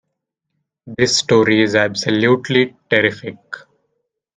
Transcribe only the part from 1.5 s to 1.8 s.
is